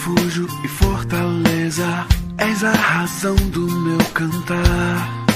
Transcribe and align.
refúgio 0.00 0.46
e 0.64 0.68
fortaleza, 0.68 1.84
és 2.38 2.64
a 2.64 2.72
razão 2.72 3.34
do 3.50 3.66
meu 3.70 3.98
cantar. 4.14 5.26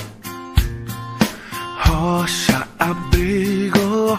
Rocha, 1.87 2.66
abrigo, 2.79 4.19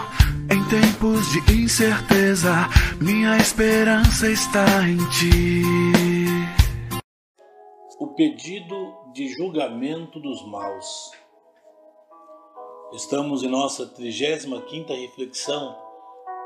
em 0.51 0.63
tempos 0.69 1.31
de 1.31 1.63
incerteza, 1.63 2.69
minha 3.01 3.37
esperança 3.37 4.29
está 4.29 4.87
em 4.87 4.97
ti. 5.09 5.63
O 7.99 8.07
pedido 8.13 9.11
de 9.13 9.27
julgamento 9.29 10.19
dos 10.19 10.45
maus. 10.45 11.11
Estamos 12.93 13.41
em 13.41 13.49
nossa 13.49 13.87
35 13.87 14.93
reflexão 14.93 15.75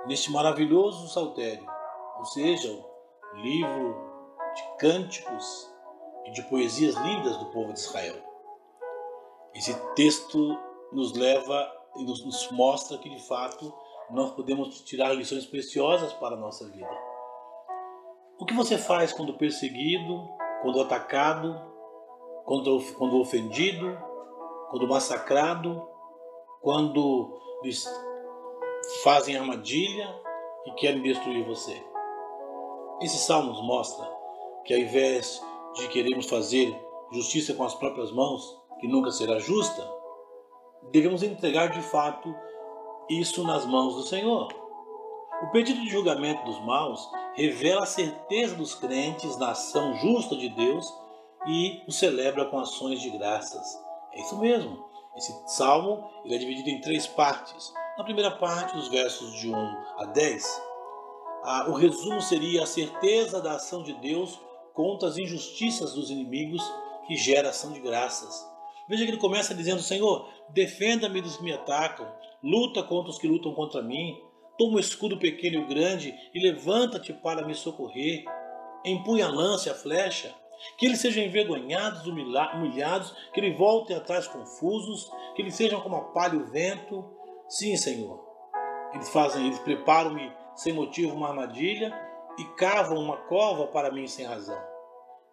neste 0.08 0.32
maravilhoso 0.32 1.10
saltério, 1.10 1.68
ou 2.18 2.24
seja, 2.24 2.89
livro 3.36 3.96
de 4.56 4.78
cânticos 4.78 5.72
e 6.26 6.32
de 6.32 6.42
poesias 6.44 6.96
lindas 6.96 7.38
do 7.38 7.46
povo 7.48 7.74
de 7.74 7.80
Israel. 7.80 8.16
Esse 9.54 9.74
texto 9.94 10.58
nos 10.92 11.14
leva 11.14 11.72
e 11.98 12.04
nos, 12.04 12.24
nos 12.26 12.52
mostra 12.52 12.98
que 12.98 13.10
de 13.10 13.28
fato 13.28 13.74
nós 14.12 14.32
podemos 14.32 14.82
tirar 14.82 15.14
lições 15.14 15.46
preciosas 15.46 16.14
para 16.14 16.36
a 16.36 16.40
nossa 16.40 16.68
vida. 16.70 17.10
O 18.40 18.46
que 18.46 18.54
você 18.54 18.78
faz 18.78 19.12
quando 19.12 19.38
perseguido, 19.38 20.28
quando 20.62 20.82
atacado, 20.82 21.62
quando, 22.46 22.80
quando 22.98 23.20
ofendido, 23.20 23.98
quando 24.70 24.88
massacrado, 24.88 25.86
quando 26.62 27.38
fazem 29.04 29.38
armadilha 29.38 30.08
e 30.66 30.72
querem 30.72 31.02
destruir 31.02 31.46
você? 31.46 31.84
Esse 33.02 33.18
salmo 33.18 33.52
nos 33.52 33.62
mostra 33.62 34.06
que 34.66 34.74
ao 34.74 34.80
invés 34.80 35.42
de 35.76 35.88
queremos 35.88 36.26
fazer 36.28 36.78
justiça 37.12 37.54
com 37.54 37.64
as 37.64 37.74
próprias 37.74 38.12
mãos, 38.12 38.58
que 38.80 38.88
nunca 38.88 39.10
será 39.12 39.40
justa, 39.40 39.90
devemos 40.92 41.24
entregar 41.24 41.70
de 41.70 41.82
fato 41.82 42.34
isso 43.10 43.44
nas 43.44 43.66
mãos 43.66 43.96
do 43.96 44.04
Senhor. 44.04 44.48
O 45.42 45.48
pedido 45.52 45.82
de 45.82 45.90
julgamento 45.90 46.44
dos 46.44 46.60
maus 46.66 47.10
revela 47.36 47.84
a 47.84 47.88
certeza 47.88 48.56
dos 48.56 48.76
crentes 48.76 49.38
na 49.38 49.52
ação 49.52 49.96
justa 49.96 50.36
de 50.36 50.50
Deus 50.50 50.94
e 51.48 51.82
o 51.88 51.92
celebra 51.94 52.46
com 52.46 52.60
ações 52.60 53.02
de 53.02 53.10
graças. 53.12 53.82
É 54.12 54.20
isso 54.20 54.38
mesmo. 54.38 54.86
Esse 55.16 55.34
salmo 55.48 56.04
ele 56.26 56.36
é 56.36 56.38
dividido 56.38 56.70
em 56.70 56.82
três 56.82 57.08
partes. 57.08 57.74
Na 57.98 58.04
primeira 58.04 58.32
parte, 58.32 58.76
dos 58.76 58.90
versos 58.90 59.34
de 59.40 59.50
1 59.50 59.56
a 59.98 60.06
10, 60.06 60.69
ah, 61.44 61.66
o 61.70 61.74
resumo 61.74 62.22
seria 62.22 62.64
a 62.64 62.68
certeza 62.68 63.42
da 63.42 63.54
ação 63.54 63.84
de 63.84 63.94
Deus 63.94 64.40
contra 64.74 65.08
as 65.08 65.18
injustiças 65.18 65.94
dos 65.94 66.10
inimigos 66.10 66.62
que 67.08 67.16
gera 67.16 67.50
ação 67.50 67.72
de 67.72 67.80
graças. 67.80 68.48
Veja 68.88 69.06
que 69.06 69.12
ele 69.12 69.18
começa 69.20 69.54
dizendo: 69.54 69.82
Senhor, 69.82 70.28
defenda-me 70.50 71.22
dos 71.22 71.38
que 71.38 71.44
me 71.44 71.54
atacam, 71.54 72.08
luta 72.44 72.84
contra 72.84 73.12
os 73.12 73.18
que 73.18 73.28
lutam 73.28 73.54
contra 73.54 73.82
mim, 73.82 74.18
toma 74.58 74.78
o 74.78 74.80
escudo 74.80 75.18
pequeno 75.18 75.56
e 75.56 75.64
o 75.64 75.68
grande 75.68 76.14
e 76.34 76.40
levanta-te 76.42 77.14
para 77.14 77.46
me 77.46 77.56
socorrer. 77.56 78.26
Empunha 78.84 79.26
a 79.26 79.32
lança 79.32 79.70
e 79.70 79.72
a 79.72 79.76
flecha, 79.76 80.34
que 80.78 80.86
eles 80.86 81.00
sejam 81.00 81.24
envergonhados, 81.24 82.06
humilhados, 82.06 83.14
que 83.34 83.40
eles 83.40 83.58
voltem 83.58 83.96
atrás 83.96 84.28
confusos, 84.28 85.10
que 85.36 85.42
eles 85.42 85.56
sejam 85.56 85.82
como 85.82 85.96
a 85.96 86.02
palha 86.02 86.36
e 86.36 86.38
o 86.38 86.48
vento. 86.48 87.06
Sim, 87.48 87.76
Senhor. 87.78 88.28
Eles 88.94 89.10
fazem, 89.10 89.46
eles 89.46 89.60
preparam-me 89.60 90.32
sem 90.56 90.74
motivo 90.74 91.16
uma 91.16 91.30
armadilha 91.30 91.94
e 92.38 92.44
cavam 92.56 92.98
uma 92.98 93.18
cova 93.18 93.68
para 93.68 93.92
mim 93.92 94.08
sem 94.08 94.26
razão. 94.26 94.60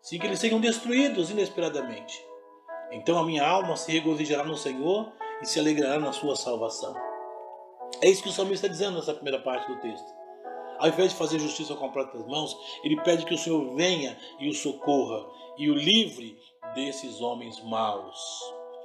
Sim, 0.03 0.19
que 0.19 0.27
eles 0.27 0.39
sejam 0.39 0.61
destruídos 0.61 1.31
inesperadamente. 1.31 2.25
Então 2.93 3.19
a 3.19 3.25
minha 3.25 3.47
alma 3.47 3.77
se 3.77 3.91
regozijará 3.93 4.45
no 4.45 4.57
Senhor 4.57 5.13
e 5.43 5.47
se 5.47 5.59
alegrará 5.59 5.99
na 5.99 6.13
sua 6.13 6.37
salvação. 6.37 6.95
É 8.01 8.09
isso 8.09 8.23
que 8.23 8.29
o 8.29 8.33
salmista 8.33 8.67
está 8.67 8.69
dizendo 8.69 8.97
nessa 8.97 9.15
primeira 9.15 9.41
parte 9.41 9.67
do 9.67 9.81
texto. 9.81 10.07
Ao 10.79 10.89
invés 10.89 11.13
de 11.13 11.19
fazer 11.19 11.39
justiça 11.39 11.75
com 11.75 11.87
as 11.87 11.93
próprias 11.93 12.27
mãos, 12.27 12.57
ele 12.85 13.01
pede 13.01 13.25
que 13.25 13.35
o 13.35 13.39
Senhor 13.39 13.75
venha 13.75 14.17
e 14.39 14.49
o 14.49 14.55
socorra 14.55 15.27
e 15.57 15.71
o 15.71 15.75
livre 15.75 16.39
desses 16.75 17.21
homens 17.21 17.63
maus. 17.63 18.19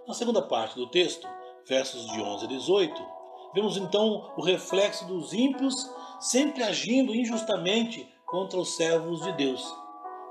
Na 0.07 0.13
segunda 0.13 0.41
parte 0.41 0.75
do 0.75 0.87
texto, 0.87 1.27
versos 1.67 2.07
de 2.07 2.21
11 2.21 2.45
a 2.45 2.47
18, 2.47 3.05
vemos 3.53 3.77
então 3.77 4.31
o 4.37 4.41
reflexo 4.41 5.05
dos 5.05 5.33
ímpios 5.33 5.91
sempre 6.21 6.61
agindo 6.61 7.15
injustamente 7.15 8.07
contra 8.27 8.59
os 8.59 8.75
servos 8.75 9.21
de 9.23 9.33
Deus, 9.33 9.75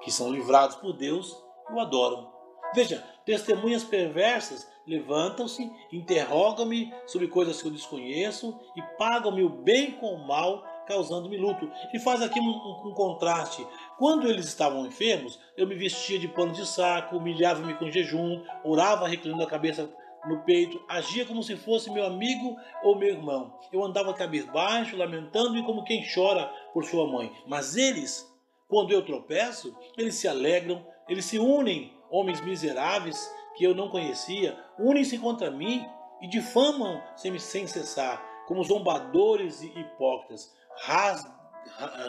que 0.00 0.10
são 0.10 0.32
livrados 0.32 0.76
por 0.76 0.92
Deus 0.92 1.36
e 1.68 1.72
o 1.74 1.80
adoram. 1.80 2.30
Veja, 2.72 3.04
testemunhas 3.26 3.82
perversas 3.82 4.66
levantam-se, 4.86 5.70
interrogam-me 5.92 6.94
sobre 7.06 7.26
coisas 7.26 7.60
que 7.60 7.66
eu 7.66 7.72
desconheço 7.72 8.58
e 8.76 8.82
pagam-me 8.96 9.42
o 9.42 9.48
bem 9.48 9.90
com 9.92 10.14
o 10.14 10.26
mal, 10.26 10.64
causando-me 10.86 11.36
luto. 11.36 11.70
E 11.92 11.98
faz 11.98 12.22
aqui 12.22 12.38
um, 12.40 12.44
um, 12.44 12.88
um, 12.88 12.94
contraste. 12.94 13.66
Quando 13.98 14.28
eles 14.28 14.46
estavam 14.46 14.86
enfermos, 14.86 15.38
eu 15.56 15.66
me 15.66 15.74
vestia 15.74 16.18
de 16.18 16.28
pano 16.28 16.52
de 16.52 16.66
saco, 16.66 17.16
humilhava-me 17.16 17.74
com 17.74 17.90
jejum, 17.90 18.42
orava 18.64 19.08
reclinando 19.08 19.42
a 19.42 19.50
cabeça 19.50 19.90
no 20.26 20.40
peito, 20.40 20.82
agia 20.88 21.24
como 21.24 21.42
se 21.42 21.56
fosse 21.56 21.90
meu 21.90 22.04
amigo 22.04 22.56
ou 22.82 22.96
meu 22.96 23.08
irmão. 23.08 23.58
Eu 23.72 23.82
andava 23.84 24.14
cabisbaixo, 24.14 24.96
lamentando-me 24.96 25.64
como 25.64 25.84
quem 25.84 26.04
chora 26.12 26.46
por 26.72 26.84
sua 26.84 27.06
mãe. 27.06 27.32
Mas 27.46 27.76
eles, 27.76 28.28
quando 28.68 28.92
eu 28.92 29.04
tropeço, 29.04 29.76
eles 29.96 30.14
se 30.16 30.28
alegram, 30.28 30.84
eles 31.08 31.24
se 31.24 31.38
unem, 31.38 31.92
homens 32.10 32.40
miseráveis 32.40 33.32
que 33.56 33.64
eu 33.64 33.74
não 33.74 33.88
conhecia, 33.88 34.58
unem-se 34.78 35.18
contra 35.18 35.50
mim 35.50 35.84
e 36.20 36.28
difamam 36.28 37.02
sem, 37.16 37.38
sem 37.38 37.66
cessar, 37.66 38.22
como 38.46 38.64
zombadores 38.64 39.62
e 39.62 39.66
hipócritas, 39.66 40.52
ras, 40.84 41.26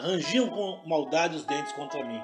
rangiam 0.00 0.48
com 0.48 0.80
maldade 0.86 1.36
os 1.36 1.44
dentes 1.44 1.72
contra 1.72 2.04
mim. 2.04 2.20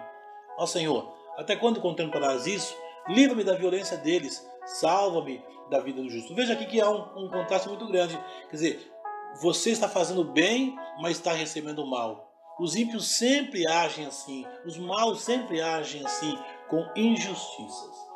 Ó 0.58 0.66
Senhor, 0.66 1.14
até 1.36 1.56
quando 1.56 1.80
contemplarás 1.80 2.46
isso? 2.46 2.76
Livra-me 3.08 3.44
da 3.44 3.54
violência 3.54 3.96
deles, 3.96 4.46
salva-me 4.64 5.42
da 5.70 5.80
vida 5.80 6.02
do 6.02 6.10
justo. 6.10 6.34
Veja 6.34 6.52
aqui 6.52 6.66
que 6.66 6.80
há 6.80 6.90
um, 6.90 7.24
um 7.24 7.30
contraste 7.30 7.68
muito 7.68 7.86
grande. 7.86 8.18
Quer 8.50 8.56
dizer, 8.56 8.92
você 9.40 9.70
está 9.70 9.88
fazendo 9.88 10.24
bem, 10.24 10.76
mas 11.00 11.18
está 11.18 11.32
recebendo 11.32 11.86
mal. 11.86 12.28
Os 12.58 12.74
ímpios 12.74 13.06
sempre 13.06 13.66
agem 13.66 14.06
assim, 14.06 14.44
os 14.66 14.76
maus 14.76 15.20
sempre 15.20 15.60
agem 15.60 16.04
assim, 16.04 16.36
com 16.68 16.84
injustiças. 16.96 18.08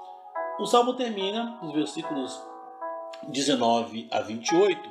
O 0.58 0.66
salmo 0.66 0.94
termina, 0.94 1.58
nos 1.62 1.72
versículos 1.72 2.40
19 3.28 4.08
a 4.10 4.20
28, 4.20 4.90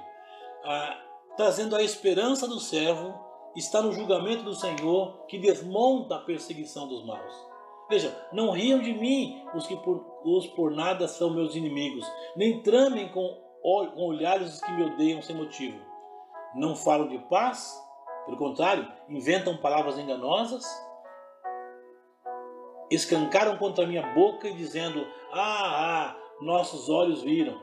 ah, 0.64 0.98
trazendo 1.36 1.76
a 1.76 1.84
esperança 1.84 2.48
do 2.48 2.60
servo, 2.60 3.14
está 3.56 3.82
no 3.82 3.92
julgamento 3.92 4.44
do 4.44 4.56
Senhor 4.56 5.26
que 5.28 5.38
desmonta 5.38 6.16
a 6.16 6.20
perseguição 6.20 6.88
dos 6.88 7.06
maus. 7.06 7.51
Veja, 7.92 8.18
não 8.32 8.52
riam 8.52 8.80
de 8.80 8.94
mim 8.94 9.44
os 9.54 9.68
que 9.68 9.76
por, 9.76 10.22
os 10.24 10.48
por 10.48 10.72
nada 10.72 11.10
são 11.10 11.30
meus 11.30 11.58
inimigos, 11.58 12.10
nem 12.38 12.64
tramem 12.64 13.10
com, 13.10 13.28
com 13.62 14.06
olhares 14.06 14.54
os 14.54 14.62
que 14.62 14.72
me 14.72 14.84
odeiam 14.84 15.22
sem 15.22 15.36
motivo. 15.36 15.78
Não 16.56 16.74
falam 16.74 17.10
de 17.10 17.18
paz, 17.28 17.78
pelo 18.26 18.38
contrário, 18.38 18.88
inventam 19.10 19.58
palavras 19.58 20.00
enganosas. 20.00 20.64
Escancaram 22.90 23.58
contra 23.58 23.86
minha 23.86 24.14
boca 24.14 24.50
dizendo: 24.54 25.06
Ah, 25.34 26.14
ah, 26.14 26.18
nossos 26.40 26.88
olhos 26.88 27.22
viram. 27.22 27.60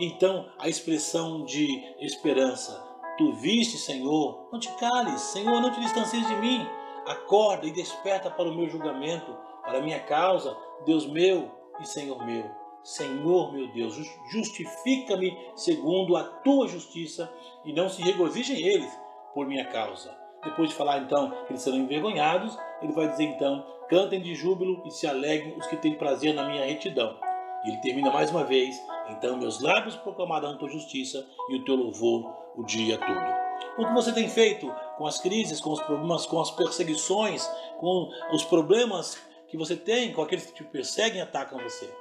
Então 0.00 0.48
a 0.58 0.70
expressão 0.70 1.44
de 1.44 1.66
esperança: 2.00 2.82
Tu 3.18 3.30
viste, 3.34 3.76
Senhor, 3.76 4.48
não 4.50 4.58
te 4.58 4.74
cales, 4.78 5.20
Senhor, 5.20 5.60
não 5.60 5.70
te 5.70 5.80
distancies 5.80 6.26
de 6.26 6.36
mim. 6.36 6.66
Acorda 7.06 7.66
e 7.66 7.72
desperta 7.72 8.30
para 8.30 8.48
o 8.48 8.54
meu 8.54 8.68
julgamento, 8.68 9.36
para 9.62 9.78
a 9.78 9.82
minha 9.82 10.00
causa, 10.00 10.56
Deus 10.84 11.06
meu 11.06 11.50
e 11.80 11.86
Senhor 11.86 12.24
meu. 12.24 12.50
Senhor 12.82 13.52
meu 13.52 13.66
Deus, 13.68 13.96
justifica-me 14.30 15.36
segundo 15.56 16.16
a 16.16 16.24
tua 16.24 16.68
justiça 16.68 17.32
e 17.64 17.72
não 17.72 17.88
se 17.88 18.02
regozijem 18.02 18.58
eles 18.58 18.98
por 19.32 19.46
minha 19.46 19.66
causa. 19.66 20.14
Depois 20.42 20.68
de 20.68 20.74
falar 20.74 20.98
então 20.98 21.30
que 21.46 21.52
eles 21.52 21.62
serão 21.62 21.78
envergonhados, 21.78 22.56
ele 22.82 22.92
vai 22.92 23.08
dizer 23.08 23.24
então: 23.24 23.64
cantem 23.88 24.20
de 24.20 24.34
júbilo 24.34 24.82
e 24.86 24.90
se 24.90 25.06
alegrem 25.06 25.56
os 25.56 25.66
que 25.66 25.76
têm 25.76 25.96
prazer 25.96 26.34
na 26.34 26.46
minha 26.46 26.64
retidão. 26.64 27.18
E 27.64 27.70
ele 27.70 27.78
termina 27.78 28.10
mais 28.10 28.30
uma 28.30 28.44
vez: 28.44 28.76
então 29.08 29.38
meus 29.38 29.60
lábios 29.60 29.96
proclamarão 29.96 30.58
tua 30.58 30.68
justiça 30.68 31.26
e 31.48 31.56
o 31.56 31.64
teu 31.64 31.76
louvor 31.76 32.30
o 32.56 32.62
dia 32.64 32.98
todo. 32.98 33.43
O 33.78 33.86
que 33.86 33.92
você 33.92 34.12
tem 34.12 34.28
feito 34.28 34.72
com 34.96 35.06
as 35.06 35.18
crises, 35.18 35.60
com 35.60 35.72
os 35.72 35.80
problemas, 35.82 36.26
com 36.26 36.40
as 36.40 36.50
perseguições, 36.50 37.46
com 37.78 38.08
os 38.32 38.44
problemas 38.44 39.18
que 39.48 39.56
você 39.56 39.76
tem, 39.76 40.12
com 40.12 40.22
aqueles 40.22 40.46
que 40.46 40.54
te 40.54 40.64
perseguem 40.64 41.18
e 41.18 41.22
atacam 41.22 41.58
você? 41.58 41.92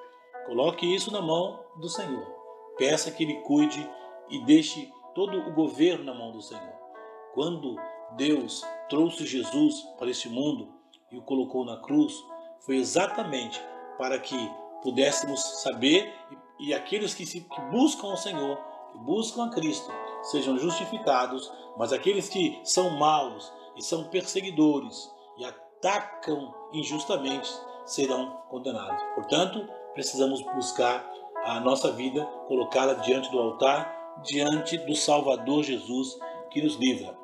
Coloque 0.45 0.85
isso 0.85 1.11
na 1.11 1.21
mão 1.21 1.59
do 1.77 1.89
Senhor. 1.89 2.25
Peça 2.77 3.11
que 3.11 3.23
Ele 3.23 3.41
cuide 3.41 3.89
e 4.29 4.43
deixe 4.45 4.91
todo 5.15 5.37
o 5.37 5.53
governo 5.53 6.03
na 6.03 6.13
mão 6.13 6.31
do 6.31 6.41
Senhor. 6.41 6.73
Quando 7.33 7.75
Deus 8.15 8.63
trouxe 8.89 9.25
Jesus 9.25 9.81
para 9.97 10.09
este 10.09 10.29
mundo, 10.29 10.73
e 11.13 11.17
o 11.17 11.21
colocou 11.21 11.63
na 11.63 11.77
cruz 11.77 12.25
foi 12.59 12.77
exatamente 12.77 13.61
para 13.97 14.17
que 14.19 14.35
pudéssemos 14.81 15.41
saber 15.61 16.11
e, 16.59 16.73
aqueles 16.73 17.13
que, 17.13 17.25
se, 17.25 17.41
que 17.41 17.61
buscam 17.71 18.07
o 18.07 18.17
Senhor, 18.17 18.57
que 18.91 18.97
buscam 18.99 19.45
a 19.45 19.49
Cristo, 19.49 19.91
sejam 20.23 20.57
justificados, 20.57 21.51
mas 21.77 21.93
aqueles 21.93 22.29
que 22.29 22.59
são 22.63 22.89
maus 22.91 23.51
e 23.77 23.83
são 23.83 24.05
perseguidores 24.05 25.11
e 25.37 25.45
atacam 25.45 26.53
injustamente 26.71 27.51
serão 27.85 28.31
condenados. 28.49 29.03
Portanto, 29.15 29.67
precisamos 29.93 30.41
buscar 30.41 31.11
a 31.43 31.59
nossa 31.59 31.91
vida, 31.91 32.25
colocá-la 32.47 32.93
diante 32.95 33.29
do 33.29 33.39
altar, 33.39 34.21
diante 34.23 34.77
do 34.77 34.95
Salvador 34.95 35.63
Jesus 35.63 36.17
que 36.49 36.61
nos 36.61 36.75
livra. 36.75 37.17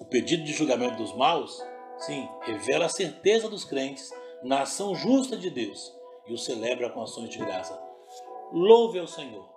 O 0.00 0.04
pedido 0.04 0.44
de 0.44 0.52
julgamento 0.52 0.96
dos 0.96 1.14
maus, 1.14 1.62
sim, 1.98 2.28
revela 2.42 2.86
a 2.86 2.88
certeza 2.88 3.48
dos 3.48 3.64
crentes 3.64 4.10
na 4.42 4.62
ação 4.62 4.94
justa 4.94 5.36
de 5.36 5.50
Deus 5.50 5.94
e 6.26 6.32
o 6.32 6.38
celebra 6.38 6.90
com 6.90 7.02
ações 7.02 7.28
de 7.30 7.38
graça. 7.38 7.80
Louve 8.52 8.98
ao 8.98 9.06
Senhor. 9.06 9.48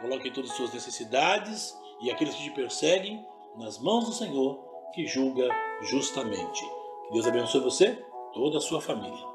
Coloque 0.00 0.30
todas 0.30 0.50
as 0.50 0.56
suas 0.56 0.72
necessidades 0.72 1.76
e 2.00 2.10
aqueles 2.10 2.34
que 2.34 2.44
te 2.44 2.50
perseguem 2.50 3.26
nas 3.56 3.78
mãos 3.78 4.06
do 4.06 4.12
Senhor, 4.12 4.58
que 4.92 5.06
julga 5.06 5.48
justamente. 5.82 6.64
Que 7.06 7.12
Deus 7.12 7.26
abençoe 7.26 7.60
você, 7.60 8.04
toda 8.32 8.58
a 8.58 8.60
sua 8.60 8.80
família. 8.80 9.33